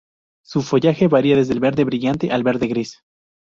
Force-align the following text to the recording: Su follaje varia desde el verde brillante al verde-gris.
Su 0.43 0.63
follaje 0.63 1.07
varia 1.07 1.35
desde 1.37 1.53
el 1.53 1.59
verde 1.59 1.83
brillante 1.83 2.31
al 2.31 2.41
verde-gris. 2.41 3.03